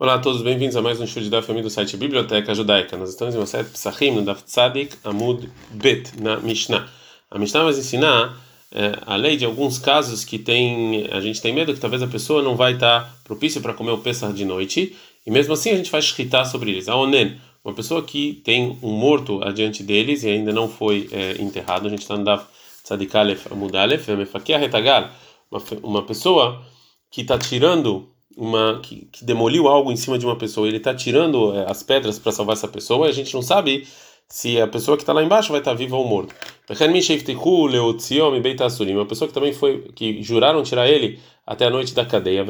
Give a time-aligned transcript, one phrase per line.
[0.00, 2.96] Olá a todos, bem-vindos a mais um show de da família do site Biblioteca Judaica.
[2.96, 6.88] Nós estamos em uma série Psachim, no Daf Tzadik Amud Bet, na Mishnah.
[7.30, 8.42] A Mishnah vai ensinar
[8.72, 12.06] é, a lei de alguns casos que tem, a gente tem medo que talvez a
[12.06, 15.76] pessoa não vai estar propícia para comer o Pesach de noite, e mesmo assim a
[15.76, 16.88] gente faz shritar sobre eles.
[16.88, 21.32] A Onen, uma pessoa que tem um morto adiante deles e ainda não foi é,
[21.42, 22.46] enterrado, a gente está no Daf
[22.82, 24.08] Tzadik Aleph Amud Aleph,
[25.82, 26.64] uma pessoa
[27.10, 30.94] que está tirando uma que, que, demoliu algo em cima de uma pessoa, ele está
[30.94, 33.86] tirando é, as pedras para salvar essa pessoa, a gente não sabe
[34.28, 36.34] se a pessoa que está lá embaixo vai estar tá viva ou morta.
[38.94, 42.44] Uma pessoa que também foi que juraram tirar ele até a noite da cadeia.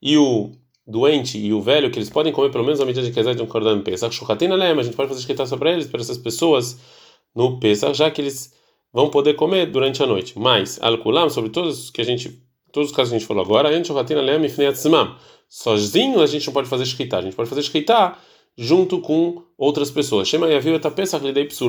[0.00, 0.52] E o
[0.86, 3.42] doente e o velho que eles podem comer pelo menos a medida de kezai de
[3.42, 4.20] um cordão pesach.
[4.24, 6.78] A gente pode fazer escrita sobre eles para essas pessoas
[7.34, 8.54] no pesach, já que eles
[8.92, 10.38] vão poder comer durante a noite.
[10.38, 12.43] Mas al sobre todos que a gente
[12.74, 13.68] todos os casos que a gente falou agora,
[15.48, 18.20] sozinho a gente não pode fazer escritar, a gente pode fazer escritar
[18.58, 20.28] junto com outras pessoas.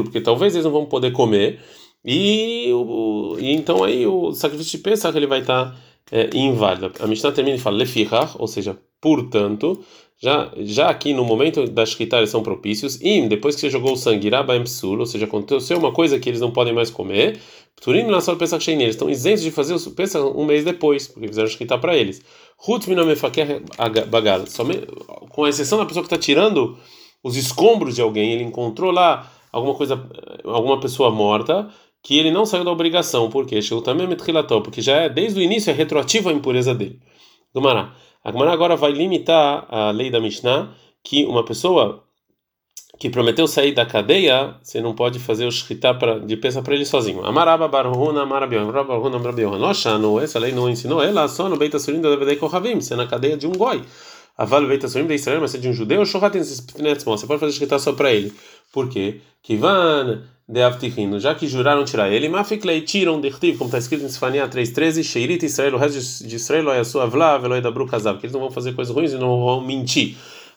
[0.06, 1.60] Porque talvez eles não vão poder comer,
[2.04, 5.76] e, o, e então aí o sacrifício de Pesach ele vai estar
[6.12, 6.92] é, inválido.
[7.00, 7.78] A Mishnah termina e fala
[8.38, 9.84] ou seja, portanto,
[10.20, 13.94] já, já aqui no momento da escrita eles são propícios, e depois que você jogou
[13.94, 14.30] o sangue,
[15.00, 17.40] ou seja, aconteceu uma coisa que eles não podem mais comer,
[17.82, 21.28] Turim Nassol Pesach Sheini, eles estão isentos de fazer o Pesach um mês depois, porque
[21.28, 22.22] fizeram escrita para eles.
[22.58, 23.62] Ruth Minamefaker
[24.10, 24.46] Bagal,
[25.30, 26.78] com exceção da pessoa que está tirando
[27.24, 30.10] os escombros de alguém, ele encontrou lá alguma coisa,
[30.44, 31.70] alguma pessoa morta,
[32.02, 33.60] que ele não saiu da obrigação, porque
[34.64, 37.00] porque já é desde o início é retroativo a impureza dele.
[37.54, 37.96] Do Mará.
[38.24, 42.05] A Gemara agora vai limitar a lei da Mishnah que uma pessoa
[42.98, 45.94] que prometeu sair da cadeia, você não pode fazer o shkita
[46.26, 47.26] de peça para ele sozinho.
[47.26, 49.58] Amaraba barhuna amarabion, barhuna amarabion.
[49.58, 52.94] Nossa, não, essa lei não ensinou ela só no Beita Surim da Vedei Kohavim, você
[52.94, 53.82] é na cadeia de um goi.
[54.38, 57.80] Aval Beita Surim de Israel, mas é de um judeu, Shohatin você pode fazer shkita
[57.80, 58.34] só para ele.
[58.72, 59.22] Por quê?
[59.42, 64.10] Kivan de Avtichino, já que juraram tirar ele, Mafiklei tiram de como está escrito em
[64.10, 68.20] Sifania 3.13, Sheirit Israel, o resto de Israel, é a sua Vla, Veloi da Brukazav,
[68.20, 70.16] que eles não vão fazer coisas ruins e não vão mentir.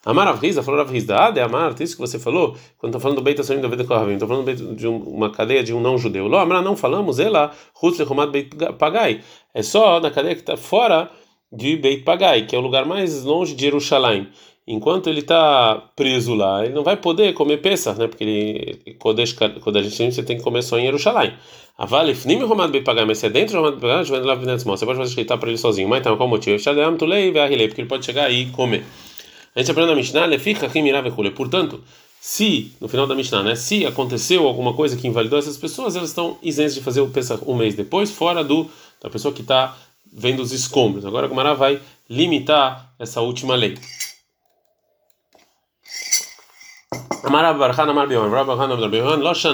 [0.08, 3.22] Amar Avriza, falou Avriza, ah, de Amar, isso que você falou, quando está falando do
[3.22, 6.26] Beit Assorim da Veda Kohavim, estou falando de uma cadeia de um não-judeu.
[6.26, 9.20] Lo, Amar, não falamos, ela, Ruth Lechomat Beit Pagai,
[9.52, 11.10] é só na cadeia que está fora
[11.52, 14.28] de Beit Pagai, que é o lugar mais longe de Jerusalém.
[14.66, 18.06] Enquanto ele está preso lá, ele não vai poder comer peça, né?
[18.06, 21.34] Porque ele, a gente você tem que comer só em Jerusalém.
[21.76, 24.98] A vale, nem romado bem pagar, mas se é dentro do romado pagar, você pode
[24.98, 25.86] fazer escritar para ele sozinho.
[25.86, 26.56] Mas então, qual o motivo?
[26.56, 28.84] Porque ele pode chegar aí e comer.
[29.58, 31.82] A gente aprende na Mishnah, portanto,
[32.20, 36.10] se, no final da Mishnah, né, se aconteceu alguma coisa que invalidou essas pessoas, elas
[36.10, 38.70] estão isentas de fazer o Pesach um mês depois, fora do
[39.02, 39.76] da pessoa que está
[40.12, 41.04] vendo os escombros.
[41.04, 43.76] Agora a Gumara vai limitar essa última lei.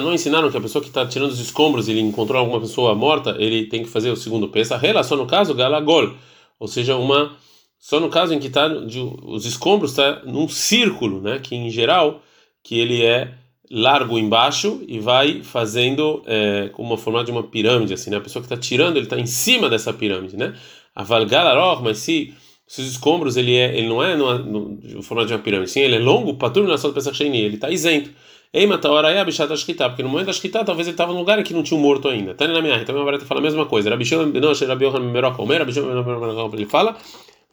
[0.03, 3.37] Não ensinaram que a pessoa que está tirando os escombros, ele encontrou alguma pessoa morta,
[3.38, 4.82] ele tem que fazer o segundo Pesach.
[4.82, 6.12] Relação no caso, Galagol,
[6.60, 7.34] ou seja, uma
[7.84, 11.38] só no caso em que tá os escombros está num círculo, né?
[11.38, 12.22] Que em geral
[12.62, 13.34] que ele é
[13.70, 18.16] largo embaixo e vai fazendo é, com uma forma de uma pirâmide, assim, né?
[18.16, 20.54] A pessoa que está tirando ele está em cima dessa pirâmide, né?
[20.94, 22.32] A valgalaror, mas se,
[22.66, 25.70] se os escombros ele é ele não é no, no, no formato de uma pirâmide,
[25.70, 26.90] sim, ele é longo, patur na sua
[27.20, 28.08] ele está isento.
[28.50, 31.12] Ei, mata hora é a bichata da porque no momento da shkita talvez ele estava
[31.12, 32.32] num lugar que não tinha um morto ainda.
[32.32, 33.90] Tá na minha, então a Barata fala a mesma coisa.
[33.90, 36.96] Rabi Shimon, não, Rabi Yohan Merok Omer, Rabi Shimon ele fala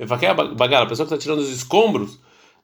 [0.06, 2.20] bagala, a pessoa que está tirando os escombros,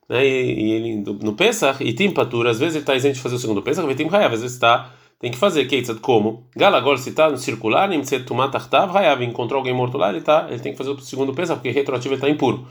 [0.08, 3.20] né, e, e ele no Pesach, e tem patura, às vezes ele está isento de
[3.20, 4.90] fazer o segundo Pesach, tem Hayav, às vezes está,
[5.20, 6.46] tem que fazer, que como?
[6.56, 10.10] Gala, agora se está no circular, nem se tomar tartav, Hayav, encontrou alguém morto lá,
[10.10, 12.66] ele, tá, ele tem que fazer o segundo Pesach, porque retroativo ele está impuro.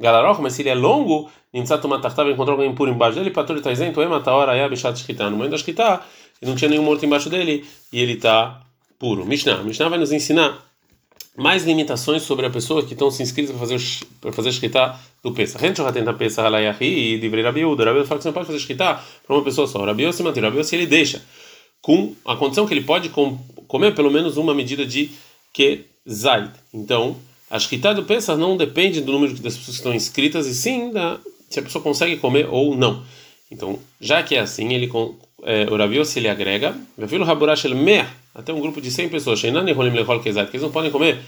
[0.00, 3.30] Galarok, mas se ele é longo, nem precisa tomar tartav, encontrou alguém impuro embaixo dele,
[3.30, 6.00] patura está isento, ema, tá hora, Hayav, Shat Shkita, no momento da
[6.40, 8.60] ele não tinha nenhum morto embaixo dele, e ele está
[8.98, 9.26] puro.
[9.26, 10.67] Mishnah, Mishnah vai nos ensinar
[11.38, 15.32] mais limitações sobre a pessoa que estão se inscritas para fazer para fazer escrita do
[15.32, 15.64] Pesach.
[15.64, 17.84] Gente já tenta Pesach alayahi e deveria Rabiuda.
[17.84, 19.84] Rabiuda fala que você não pode fazer escrita para uma pessoa só.
[19.84, 20.42] Rabiuda se mantém.
[20.42, 21.22] Rabiuda se ele deixa
[21.80, 25.10] com a condição que ele pode com, comer pelo menos uma medida de
[25.52, 26.50] que zait.
[26.74, 27.16] Então,
[27.48, 30.90] a escrita do Pesach não depende do número das pessoas que estão inscritas e sim
[30.90, 33.02] da se a pessoa consegue comer ou não.
[33.50, 34.88] Então, já que é assim, ele
[35.42, 36.76] é, o Rabiuda se ele agrega,
[38.34, 41.18] até um grupo de 100 pessoas, que eles não podem comer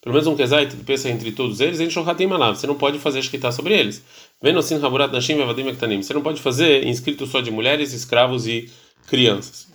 [0.00, 2.56] pelo menos um kezait pensa entre todos eles, em shohatim malav.
[2.56, 4.02] Você não pode fazer escrita sobre eles.
[4.40, 6.02] Venosin haburat nashim vevadim ektanim.
[6.02, 8.70] Você não pode fazer inscrito só de mulheres, escravos e
[9.08, 9.66] crianças.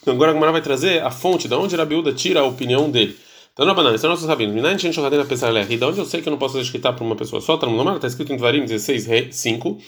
[0.00, 3.18] Então, agora a Gemara vai trazer a fonte de onde Rabiúda tira a opinião dele.
[3.56, 4.54] Dando a banana, esse é nosso sabino.
[4.54, 5.76] Minayin Shen Shohatin Pesach Lehi.
[5.76, 7.56] Da onde eu sei que eu não posso fazer escritar para uma pessoa só?
[7.56, 7.66] Tá
[7.96, 9.78] está escrito em Dvarim 16, 5.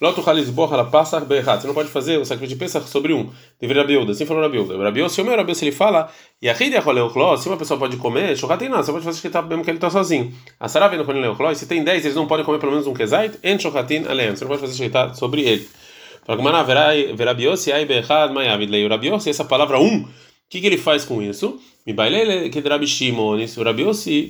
[0.00, 1.60] Loto Halizbor ela passa Berrat.
[1.60, 3.28] Você não pode fazer o sacrifício de Pesach sobre um.
[3.60, 4.12] Deveria Rabiuda.
[4.12, 4.82] Assim falou Rabiuda.
[4.82, 6.10] Rabiuda, se o meu Rabiuda, ele fala,
[6.40, 9.42] e a Rida Roleochló, se uma pessoa pode comer, Shohatin não, você pode fazer escritar
[9.46, 10.32] mesmo que ele está sozinho.
[10.58, 13.38] A Sarah vendo Roleochló, se tem 10, eles não podem comer pelo menos um Kezait,
[13.44, 14.34] en Shohatin Aleem.
[14.34, 15.68] Você não pode fazer escritar sobre ele.
[16.24, 16.62] Fala Gumara,
[17.14, 18.88] Verabiose, Ai Berrat, Mayavid, Lei.
[18.88, 20.08] Rabiose, essa palavra um, o
[20.48, 21.60] que, que ele faz com isso?
[21.86, 23.84] Me bailele que Rabi Shimon, isso Rabi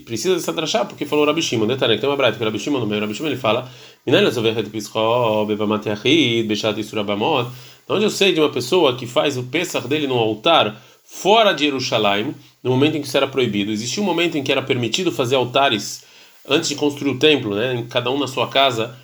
[0.04, 2.86] precisa dessa drachá porque falou Rabi Shimon, detalhe, tem uma brata que Rabi Shimon no
[2.86, 3.68] meio, Rabi Shimon ele fala,
[4.06, 7.50] Minai lazoverhet pischo, bevamateachid, bechat isurabamot.
[7.88, 11.64] Onde eu sei de uma pessoa que faz o pesach dele no altar fora de
[11.64, 12.32] Jerusalém,
[12.62, 13.72] no momento em que isso era proibido.
[13.72, 16.04] Existia um momento em que era permitido fazer altares
[16.48, 18.96] antes de construir o templo, né, cada um na sua casa,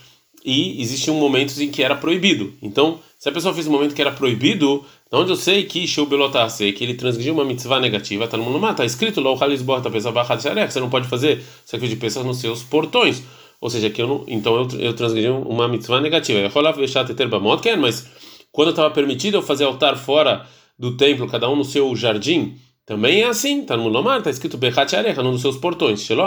[0.45, 2.55] e existiam momentos em que era proibido.
[2.63, 6.07] Então, se a pessoa fez um momento que era proibido, onde eu sei que Sheu
[6.07, 9.81] Belotase, que ele transgrediu uma mitzvah negativa, está no mundo está escrito lá o Halisbor,
[9.81, 13.23] tá pensando você não pode fazer sacrifício de pessoas nos seus portões.
[13.61, 16.41] Ou seja, que eu não, então eu, eu transgredi uma mitzvah negativa.
[17.79, 18.11] Mas
[18.53, 20.47] quando estava permitido eu fazer altar fora
[20.79, 24.57] do templo, cada um no seu jardim, também é assim, está no Mulomar, está escrito
[24.57, 26.01] Bechat Arecha, num dos seus portões.
[26.03, 26.21] Isso aqui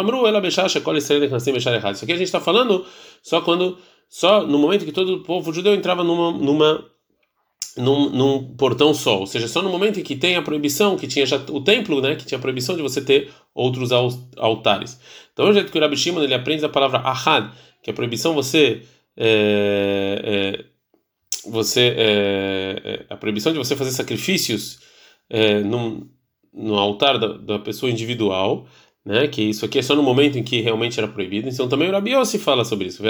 [2.11, 2.85] a gente está falando
[3.23, 3.77] só quando,
[4.09, 6.83] só no momento que todo o povo judeu entrava numa, numa
[7.77, 11.07] num, num, portão só, ou seja, só no momento em que tem a proibição, que
[11.07, 13.91] tinha já o templo, né, que tinha a proibição de você ter outros
[14.37, 14.99] altares.
[15.33, 17.51] Então, o jeito que o Rabi Shimon ele aprende a palavra ahad,
[17.81, 18.83] que é a proibição você
[19.15, 24.79] é, é, você é, é a proibição de você fazer sacrifícios
[25.29, 26.09] é, num,
[26.53, 28.67] no altar da, da, pessoa individual,
[29.05, 31.47] né, que isso aqui é só no momento em que realmente era proibido.
[31.47, 33.01] Então, também o Rabi Yossi fala sobre isso.
[33.01, 33.03] O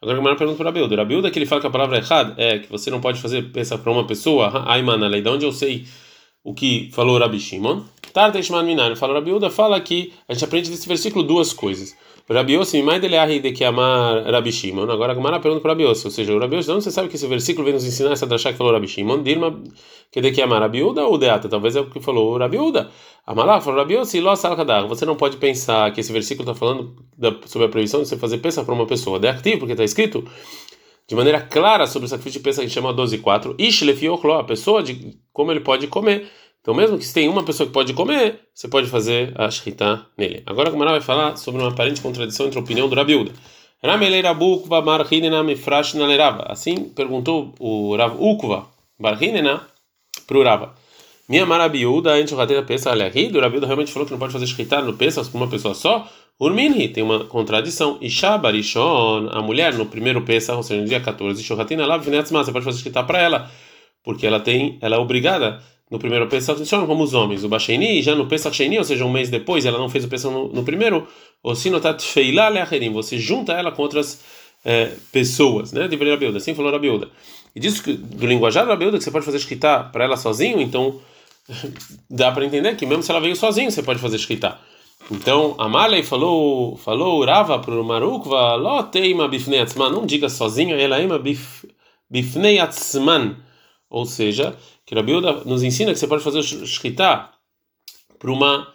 [0.00, 0.94] Agora a pergunta para o Rabilda.
[0.94, 3.20] O Rabilda que ele fala que a palavra é errada é que você não pode
[3.20, 5.86] fazer pensar para uma pessoa, ai mano, lei de onde eu sei
[6.44, 7.82] o que falou Rabi Shimon.
[8.12, 11.96] Tarta Ishman Minar, fala Rabilda, fala que a gente aprende desse versículo duas coisas.
[12.30, 14.90] Rabiossi, mais dele de que amar Rabi Shimon.
[14.90, 17.26] Agora a Gemara pergunta para Rabiossi, ou seja, o Rabiossi, não você sabe que esse
[17.26, 19.62] versículo vem nos ensinar essa drachá que falou Rabi Shimon, Dirma
[20.12, 22.90] que de que amar Rabiuda ou Deata, talvez é o que falou Rabiuda.
[23.26, 24.86] Amalá falou Rabiossi, lo salkadar.
[24.86, 28.16] Você não pode pensar que esse versículo está falando da, sobre a proibição de você
[28.18, 29.18] fazer peça para uma pessoa.
[29.18, 30.24] De porque está escrito
[31.08, 34.02] de maneira clara sobre o sacrifício de peça que chama 12.4, Ishlef
[34.38, 36.28] a pessoa de como ele pode comer.
[36.60, 40.06] Então, mesmo que se tem uma pessoa que pode comer, você pode fazer a shritá
[40.16, 40.42] nele.
[40.44, 43.32] Agora, como ela vai falar sobre uma aparente contradição entre a opinião do Rabiuda.
[46.46, 48.66] Assim perguntou o Rav Ukva
[48.98, 49.62] Barhinena
[50.26, 50.74] para o Rava.
[51.28, 54.46] Minha marabiuda, a gente vai pensa, olha, o Rabiuda realmente falou que não pode fazer
[54.46, 56.10] shritá no Pesach com uma pessoa só.
[56.40, 57.98] Urminhi tem uma contradição.
[58.00, 62.52] Isha Barishon, a mulher no primeiro Pesach, ou seja, no dia 14, Shohatina lá, você
[62.52, 63.50] pode fazer shritá para ela,
[64.02, 67.44] porque ela tem, ela é obrigada no primeiro Pesach funcionam como os homens.
[67.44, 70.08] O Basheni, já no Pesach Sheni, ou seja, um mês depois, ela não fez o
[70.08, 71.06] Pesach no, no primeiro,
[71.42, 74.20] o Sinotat Feilá Leacherim, você junta ela com outras
[74.64, 75.88] é, pessoas, né?
[75.88, 77.08] Deveria Rabiuda, assim falou Rabiuda.
[77.54, 80.60] E diz que do linguajar da Rabiuda que você pode fazer escrita para ela sozinho,
[80.60, 81.00] então
[82.10, 84.58] dá para entender que mesmo se ela veio sozinho, você pode fazer escrita.
[85.10, 91.00] Então, a Marley falou, falou Rava para o Marukva, Loteima Bifnei não diga sozinho, ela
[91.00, 91.18] ima
[92.10, 93.36] Bifnei Atzman,
[93.90, 97.28] ou seja, que Rabi Uda nos ensina que você pode fazer shkita
[98.18, 98.68] para uma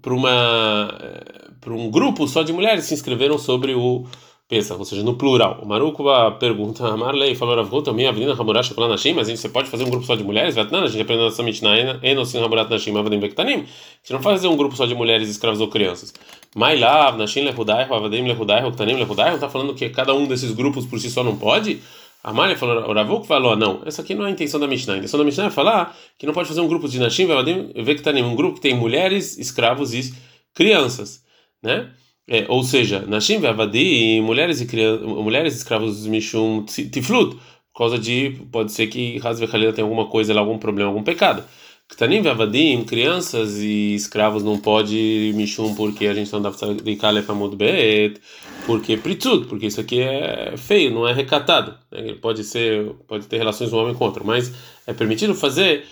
[0.00, 4.06] para uma eh, para um grupo só de mulheres se inscreveram sobre o
[4.46, 5.60] Pesach, ou seja, no plural.
[5.62, 9.40] O Marukuba pergunta a Marley falou Rav também a Avenida Hamurash Nashim, mas a gente
[9.40, 10.54] você pode fazer um grupo só de mulheres?
[10.70, 13.64] Não, a gente aprendeu nessa Mishnah Enosin Hamurat Nashim Avadim Bektanim.
[13.64, 16.12] A não faz fazer um grupo só de mulheres escravas ou crianças.
[16.54, 21.00] Mailav Nashim Lehudai Avadim Lehudai Ktanim Lehudai está falando que cada um desses grupos por
[21.00, 21.80] si só não pode?
[22.24, 24.94] A Malha falou, Ravuk falou, não, essa aqui não é a intenção da Mishnah.
[24.94, 27.84] A intenção da Mishnah é falar que não pode fazer um grupo de Nashim, ver
[27.94, 30.14] que está um grupo que tem mulheres, escravos e
[30.54, 31.22] crianças,
[31.62, 31.92] né?
[32.26, 37.36] É, ou seja, Nashim Ve'avadim, mulheres e crianças, mulheres escravos Mishum Tiflut,
[37.74, 41.44] por causa de, pode ser que Hazve Khalila tem alguma coisa, algum problema, algum pecado.
[41.94, 47.30] Ktanim Ve'avadim, crianças e escravos não pode Mishum porque a gente não dá de Kalef
[47.30, 48.20] Amud Bet,
[48.66, 51.78] porque Pritzut, porque isso aqui é feio, não é recatado.
[51.92, 52.00] Né?
[52.00, 54.52] Ele pode ser, pode ter relações um homem com outro, mas
[54.88, 55.84] é permitido fazer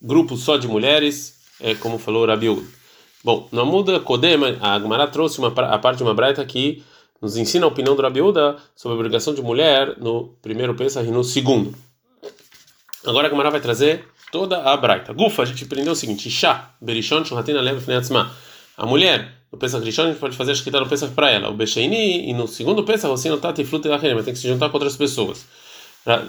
[0.00, 2.66] grupos só de mulheres, é, como falou Rabiú.
[3.22, 6.82] Bom, na muda Kodema, a Agmará trouxe uma, a parte de uma braita que
[7.20, 11.10] nos ensina a opinião do Rabiúda sobre a obrigação de mulher no primeiro Pesach e
[11.10, 11.74] no segundo.
[13.04, 15.12] Agora a Agmará vai trazer toda a braita.
[15.12, 17.82] Gufa, a gente aprendeu o seguinte: Chá, Berishon, Shuhatina, Lev,
[18.76, 21.48] A mulher no Pesach Rishon a gente pode fazer a Shkita no Pesach para ela.
[21.48, 24.48] O Becheini, e no segundo Pesach, você não está e fluta mas tem que se
[24.48, 25.44] juntar com outras pessoas.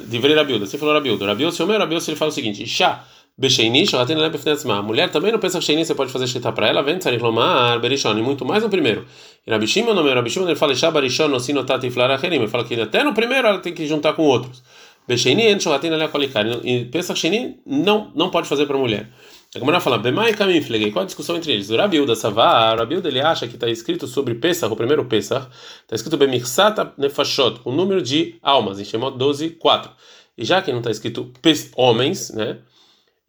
[0.07, 1.25] Divrei Rabiuda, você falou Rabiuda.
[1.25, 3.05] Rabiuda, se o meu Rabiuda, ele fala o seguinte: Chá,
[3.37, 4.79] Becheini, Shohatin Lebefnetzma.
[4.79, 7.79] A mulher também no Pesach Sheini você pode fazer shkita para ela, vem Tzarik Lomar,
[7.79, 9.05] Berishon, e muito mais no primeiro.
[9.45, 12.37] E Rabi Shimon, no meu Rabi Shimon, ele fala Shah Barishon, Nosinotati Flaracherim.
[12.37, 14.61] Ele fala que até no primeiro ela tem que juntar com outros.
[15.07, 16.61] Becheini, En Shohatin Lebefnetzma.
[16.63, 19.09] E Pesach Sheini não, não pode fazer para mulher.
[19.53, 21.69] A Gemara fala, Bemai Kamim Fleguei, qual a discussão entre eles?
[21.69, 25.47] O Rabiuda Savar, Rabiuda ele acha que está escrito sobre Pesach, o primeiro Pesach,
[25.81, 29.91] está escrito Bemirsata Nefashot, o número de almas, em Shemot 12, 4.
[30.37, 31.33] E já que não está escrito
[31.75, 32.59] homens, né?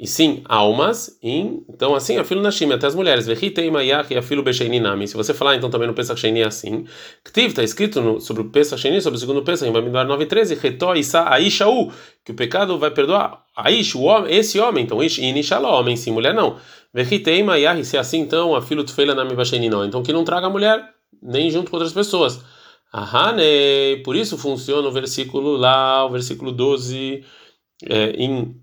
[0.02, 4.16] E sim almas, em, então assim, a filo nashim, até as mulheres, vechitei mayach e
[4.16, 4.42] a filo
[4.80, 5.06] nami.
[5.06, 6.84] Se você falar então também no Pesach Sheni é assim,
[7.22, 10.58] Ktiv está escrito no, sobre o Pesach Sheni, sobre o segundo Pesach, em Bamidbar 9:13,
[10.58, 11.92] retó isa aishaú,
[12.24, 13.44] que o pecado vai perdoar.
[13.56, 16.56] Aish, o homem, esse homem, então ish inishaló, homem sim, mulher não.
[16.92, 19.84] Vechitei mayach, se é assim então, a filo tfeila nami basheni não.
[19.84, 20.84] Então que não traga mulher
[21.22, 22.40] nem junto com outras pessoas.
[22.92, 27.24] Ahane, por isso funciona o versículo lá, o versículo 12
[27.88, 28.60] é, em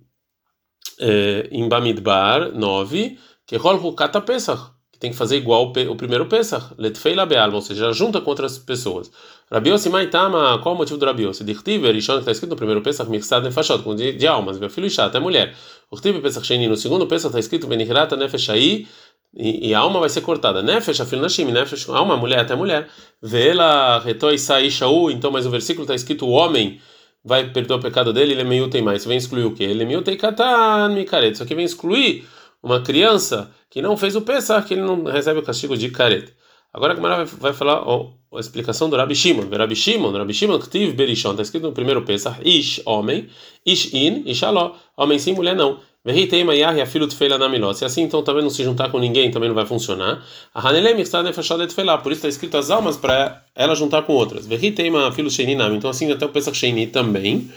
[1.00, 6.25] é, em Bamidbar 9, que Holhu Kata Pesach, que tem que fazer igual o primeiro
[6.27, 9.12] Pesach, Letfeila Bealma, ou seja, junta com outras pessoas.
[9.51, 11.43] Rabi Yossi Maitama, qual o motivo do Rabi Yossi?
[11.43, 14.88] Dichtiv, Rishon, que está escrito no primeiro Pesach, Mixad Nefashot, com de, almas, meu filho
[14.88, 15.55] Isha, até mulher.
[15.91, 18.86] Uchtiv Pesach Sheni, no segundo Pesach está escrito Benihirata Nefeshai,
[19.33, 20.62] e, e a alma vai ser cortada.
[20.62, 22.88] Nefesh, afil nashim, nefesh, alma, mulher, até mulher.
[23.21, 26.79] Vela, retoi, sai, shaú, então, mas o versículo está escrito o homem,
[27.24, 29.06] vai perdoar o pecado dele, ele é meio tem mais.
[29.06, 29.64] Vem excluir o quê?
[29.64, 31.34] Ele é meio tem katan micaret.
[31.34, 32.26] Isso aqui vem excluir
[32.62, 36.32] uma criança que não fez o pesar, que ele não recebe o castigo de careta.
[36.74, 39.50] Agora a Gemara vai falar ó, a explicação do Rabi Shimon.
[39.50, 43.28] Rabi Shimon, Rabi Shimon, Ktiv Berishon, está escrito no primeiro Pesach, Ish, homem,
[43.66, 45.80] Ish in, Ishaló, homem sim, mulher não.
[46.06, 50.25] Se assim, então também não se juntar com ninguém, também não vai funcionar.
[50.53, 51.75] A Hanelem está nefashada de.
[51.75, 54.48] Por isso está escrito as almas para ela juntar com outras.
[54.48, 55.75] Verritei filho Sheininam.
[55.75, 57.50] Então assim, até o Pesach Sheini também.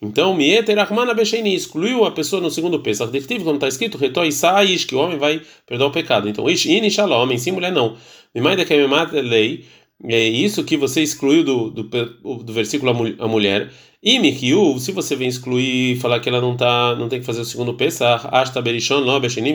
[0.00, 0.76] Então, Mieter
[1.14, 3.10] Becheini excluiu a pessoa no segundo Pesach.
[3.10, 6.28] Dictivo, como está escrito, Retoi Saish, que o homem vai perdoar o pecado.
[6.28, 7.96] Então, Ish In Shalom, homem sim, mulher não.
[8.34, 9.64] Mimai de Kememat Lei.
[10.04, 13.72] É isso que você excluiu do, do, do versículo a mulher.
[14.02, 17.40] E Mikiu, se você vem excluir falar que ela não tá, não tem que fazer
[17.40, 17.72] o segundo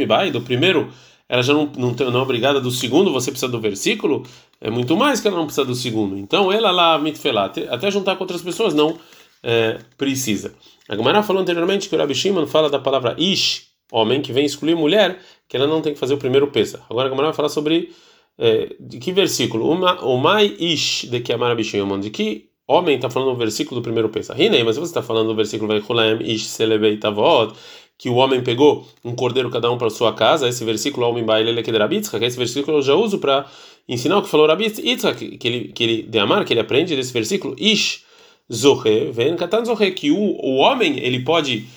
[0.07, 0.91] Bai, do primeiro,
[1.29, 4.23] ela já não, não, não é obrigada, do segundo você precisa do versículo,
[4.59, 6.17] é muito mais que ela não precisa do segundo.
[6.17, 8.97] Então ela lá, mitfelá, até juntar com outras pessoas, não
[9.43, 10.53] é, precisa.
[10.89, 14.45] A Gemara falou anteriormente que o Rabi Shimon fala da palavra Ish, homem, que vem
[14.45, 16.83] excluir mulher, que ela não tem que fazer o primeiro Pesach.
[16.89, 17.91] Agora a Gemara vai falar sobre
[18.37, 19.69] é, de que versículo?
[19.69, 23.83] O mai ish de que amar Shimon, de que homem está falando no versículo do
[23.83, 24.37] primeiro Pesach.
[24.37, 27.53] Rinei, mas você está falando no versículo vai ish selebei tavot,
[27.97, 30.47] que o homem pegou um cordeiro cada um para sua casa.
[30.47, 33.45] Esse versículo homem baile que esse versículo eu já uso para
[33.87, 36.95] ensinar o que falou Rabitzka, que, que ele que ele de amar, que ele aprende
[36.95, 38.03] desse versículo ish
[38.51, 41.67] zohe ven katan zohe que o, o homem ele pode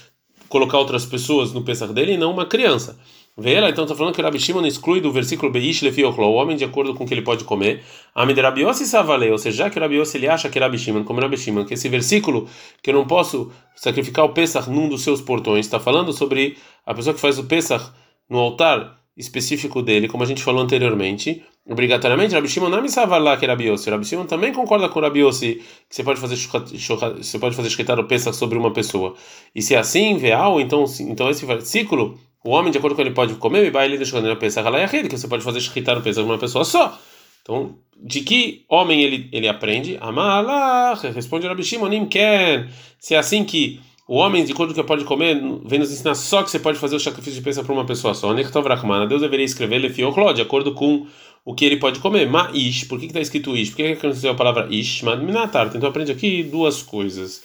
[0.48, 2.98] colocar outras pessoas no Pesach dele e não uma criança.
[3.36, 6.62] Vela, então está falando que Rabi Shimon exclui do versículo Beish Lefi o homem de
[6.62, 7.82] acordo com o que ele pode comer.
[8.14, 11.02] Amid Rabi Yossi Savale, ou seja, já que Rabi Yossi ele acha que Rabi Shimon,
[11.02, 12.48] como Rabi Shimon, que esse versículo
[12.80, 16.94] que eu não posso sacrificar o Pesach num dos seus portões, está falando sobre a
[16.94, 17.84] pessoa que faz o Pesach
[18.30, 21.42] no altar específico dele, como a gente falou anteriormente.
[21.68, 22.88] Obrigatoriamente, Rabi Shimon não me
[23.20, 23.90] lá que Rabi Yossi.
[23.90, 27.98] Rabi Shimon também concorda com Rabi Yossi que você pode fazer você pode fazer escritar
[27.98, 29.16] o Pesach sobre uma pessoa.
[29.52, 33.10] E se é assim, veal, então então esse versículo o homem, de acordo com ele,
[33.10, 36.38] pode comer, e ele deixando ele pensar que você pode fazer escritar o pesar uma
[36.38, 36.98] pessoa só.
[37.42, 39.98] Então, de que homem ele, ele aprende?
[40.00, 42.68] Amalach, responde Rabi Shimon, quer.
[42.98, 46.14] Se é assim que o homem, de acordo com ele pode comer, vem nos ensinar
[46.14, 48.32] só que você pode fazer o sacrifício de pensa para uma pessoa só.
[48.34, 51.06] Deus deveria escrever Lefiochló, de acordo com
[51.44, 52.28] o que ele pode comer.
[52.28, 53.70] Ma ish, por que está escrito ish?
[53.70, 55.02] Por que aconteceu a palavra ish?
[55.02, 55.70] Minatar.
[55.74, 57.42] Então aprende aqui duas coisas.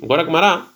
[0.00, 0.66] Agora, Gumará.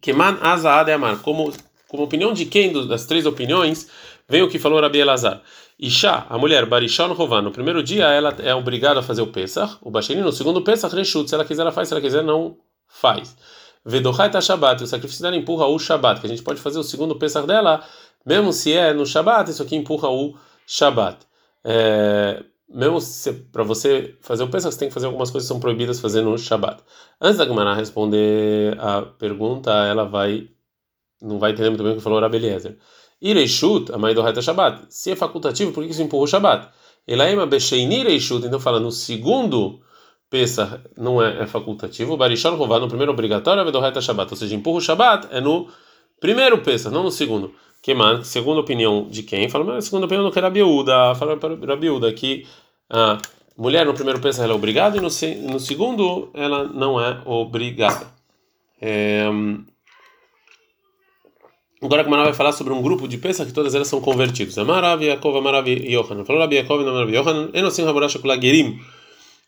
[0.00, 1.18] Keman Azaad Amar.
[1.22, 1.52] Como
[1.88, 3.88] como opinião de quem das três opiniões,
[4.28, 5.42] vem o que falou Rabi Elazar.
[5.78, 9.76] Isha, a mulher, Barishon Rovan, no primeiro dia ela é obrigada a fazer o Pesach,
[9.80, 12.56] o Basheni, no segundo Pesach, Reshut, se ela quiser ela faz, se ela quiser não
[12.88, 13.36] faz.
[13.84, 16.82] Vedochai ta Shabbat, o sacrifício dela empurra o Shabbat, que a gente pode fazer o
[16.82, 17.82] segundo Pesach dela,
[18.26, 20.34] mesmo se é no Shabbat, isso aqui empurra o
[20.66, 21.18] Shabbat.
[21.64, 22.98] É, mesmo
[23.52, 26.22] para você fazer o Pesach, você tem que fazer algumas coisas que são proibidas fazer
[26.22, 26.82] no Shabbat.
[27.20, 30.48] Antes da Gemara responder a pergunta, ela vai
[31.20, 32.76] não vai entender muito bem o que falou Rabi Eliezer.
[33.20, 34.86] Ireishut, a mãe do Reta Shabbat.
[34.88, 36.68] Se é facultativo, por que isso empurra o Shabbat?
[37.06, 39.80] Elaima Becheini Ireishut, então fala no segundo
[40.30, 44.30] Pesach não é, é facultativo, Barishon Rová no primeiro obrigatório, é do Reta Shabbat.
[44.30, 45.68] Ou seja, empurra o Shabbat é no
[46.20, 47.52] primeiro Pesach, não no segundo.
[47.82, 49.48] Que man, segundo a opinião de quem?
[49.48, 51.14] Fala, mas segundo a opinião do que Rabiúda.
[51.14, 52.46] Fala para Rabiúda que
[52.90, 53.18] a
[53.56, 55.08] mulher no primeiro Pesach ela é obrigada e no,
[55.50, 58.06] no segundo ela não é obrigada.
[58.80, 59.28] É,
[61.80, 64.58] Agora que vai falar sobre um grupo de pesas que todas elas são convertidos.
[64.58, 66.24] Amarav Yaakov, Amarav Yohanan.
[66.24, 67.50] Falou Rabi Yaakov, Amarav Yohanan.
[67.54, 68.80] Enosim Haborash Gerim.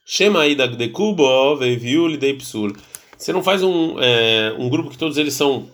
[0.06, 2.72] Shema Ida de Kubo, Veviu Lidei Psul.
[3.16, 5.68] Você não faz um, é, um grupo que todos eles são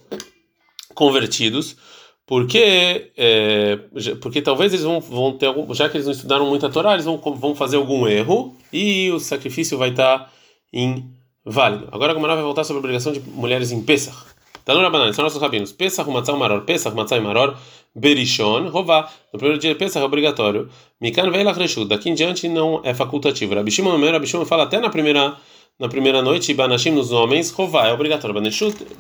[0.94, 1.76] convertidos,
[2.26, 3.78] porque é,
[4.20, 7.04] porque talvez eles vão, vão ter algum, já que eles não estudaram muita Torá, eles
[7.04, 10.32] vão, vão fazer algum erro e o sacrifício vai estar
[10.72, 11.88] inválido.
[11.92, 14.35] Agora a Gomara vai voltar sobre a obrigação de mulheres em Pesach.
[14.66, 15.70] Tanur Rabanan, são nossos rabinos.
[15.70, 16.62] Pesach, Matzah, Maror.
[16.62, 17.56] Pesach, Matzah e Maror.
[17.94, 19.08] Berishon, Rová.
[19.32, 20.68] No primeiro dia de Pesach é obrigatório.
[21.00, 21.88] Mikan Veilach Reshut.
[21.88, 23.54] Daqui em diante não é facultativo.
[23.54, 25.37] Rabishimon Omer, Rabishimon fala até na primeira
[25.78, 28.35] na primeira noite, Banashim nos homens, Rová é obrigatório.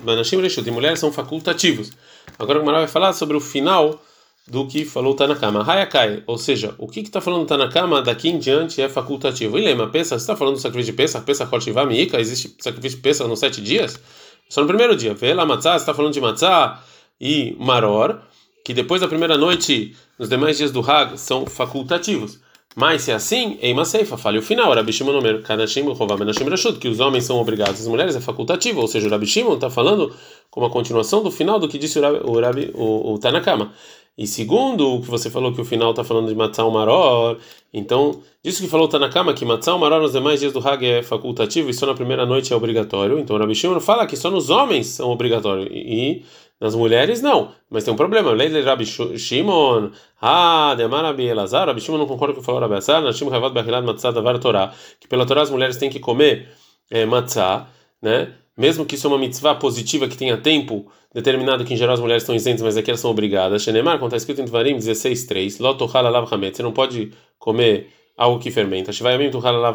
[0.04, 1.90] Banashim Reshut e mulheres são facultativos.
[2.38, 4.00] Agora o Mará vai falar sobre o final
[4.46, 5.68] do que falou Tanakama.
[5.68, 9.58] Hayakai, ou seja, o que está falando Tanakama daqui em diante é facultativo.
[9.58, 12.98] E lema, pensa, você está falando do sacrifício de Pesach, Pesach Hortivá, Miika, existe sacrifício
[12.98, 13.98] de Pesach nos sete dias?
[14.48, 15.14] Só no primeiro dia.
[15.14, 16.82] Vê lá matzá, está falando de matzá
[17.20, 18.20] e maror,
[18.64, 22.40] que depois da primeira noite, nos demais dias do Hag, são facultativos.
[22.78, 26.44] Mas se é assim, Eima Seifa, fale o final, Rabi Shimon Omer, Kanashim, Rová, Menashim,
[26.44, 29.54] Rashut, que os homens são obrigados, as mulheres é facultativo, ou seja, o Rabi Shimon
[29.54, 30.14] está falando
[30.50, 33.72] como a continuação do final do que disse o, Rabi, o, Rabi, o, o Tanakama.
[34.16, 37.38] E segundo o que você falou que o final está falando de Matzah Maror,
[37.72, 41.68] então, disso que falou Tanakama, que Matzah Maror nos demais dias do Hag é facultativo
[41.68, 43.18] e só na primeira noite é obrigatório.
[43.18, 46.22] Então, Rabi Shimon fala que só nos homens são obrigatórios e
[46.58, 47.52] nas mulheres não.
[47.68, 48.30] Mas tem um problema.
[48.30, 49.90] Lei de Rabi Shimon,
[50.22, 53.28] ah, de Rabi Elazar, Rabi Shimon não concorda com o que falou Rabi Azar, Nashim
[53.28, 56.48] Havad Bachilad Matzah Davar Torah, que pela Torá as mulheres têm que comer
[56.90, 57.66] é, Matzah,
[58.00, 58.32] né?
[58.56, 62.00] Mesmo que isso é uma mitzvah positiva que tenha tempo determinado que em geral as
[62.00, 63.62] mulheres estão isentas, mas aqui elas são obrigadas.
[63.62, 68.38] Shenemar, como está escrito em Tvarim 16:3, Lotochal alav hamet, você não pode comer algo
[68.38, 68.90] que fermenta.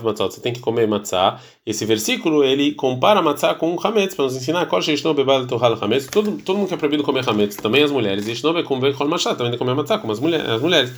[0.04, 1.40] Matzot, você tem que comer matzah.
[1.66, 5.46] Esse versículo ele compara matzah com hametz para nos ensinar kol sheishno bebal.
[5.46, 8.28] Todo todo mundo que é proibido comer hametz, também as mulheres.
[8.28, 10.50] Yishno be comer kol machá, também que comer matzah, como as mulheres.
[10.50, 10.92] As mulheres.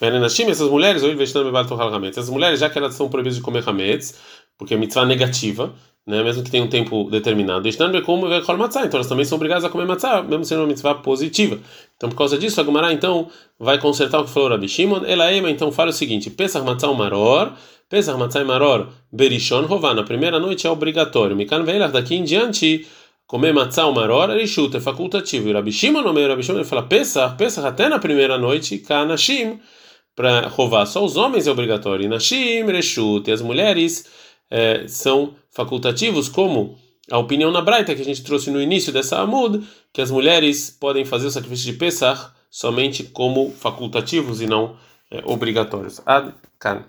[0.00, 2.18] essas mulheres, ou yishno bebal tuchal hametz.
[2.18, 4.14] As mulheres já que elas são proibidas de comer hametz,
[4.56, 5.74] porque é mitzvah negativa
[6.08, 7.68] né, mesmo que tenha um tempo determinado.
[7.68, 11.58] Então elas também são obrigadas a comer matzah, mesmo sendo uma mitzvah positiva.
[11.98, 13.28] Então, por causa disso, a Gemara então
[13.60, 15.02] vai consertar o que falou Rabi Shimon.
[15.04, 17.52] Ela ema então fala o seguinte: Pesach matzah maror,
[17.90, 19.92] Pesach matzah maror berishon rová.
[19.92, 21.36] Na primeira noite é obrigatório.
[21.36, 22.86] Mikan veilach daqui em diante
[23.26, 25.50] comer matzah maror rishut é facultativo.
[25.50, 28.78] E Rabi Shimon no meio Rabi Shimon ele fala Pesach, Pesach até na primeira noite
[28.78, 29.60] kanashim
[30.16, 30.86] para rová.
[30.86, 32.06] Só os homens é obrigatório.
[32.06, 34.06] E nashim e as mulheres
[34.50, 36.76] é, são facultativos, como
[37.10, 40.70] a opinião na Braita que a gente trouxe no início dessa Amud, que as mulheres
[40.70, 44.76] podem fazer o sacrifício de Pesach somente como facultativos e não
[45.10, 46.00] é, obrigatórios.
[46.06, 46.84] Ad -kan.